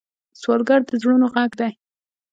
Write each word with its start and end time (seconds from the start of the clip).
سوالګر 0.39 0.79
د 0.89 0.91
زړونو 1.01 1.25
غږ 1.33 1.51
دی 1.59 1.71